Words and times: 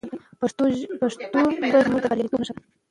پښتو 0.39 0.63
ژبه 0.77 1.07
زموږ 1.85 2.01
د 2.01 2.05
بریالیتوب 2.09 2.39
نښه 2.41 2.53
ده. 2.55 2.61